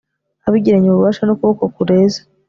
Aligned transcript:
abigiranye 0.47 0.87
ububasha 0.89 1.21
n'ukuboko 1.25 1.63
kureze 1.75 2.19